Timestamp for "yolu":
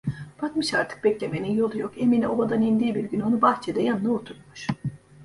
1.53-1.77